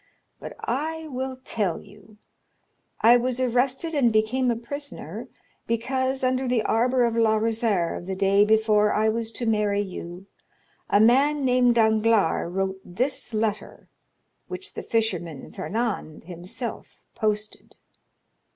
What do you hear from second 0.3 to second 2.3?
But I will tell you.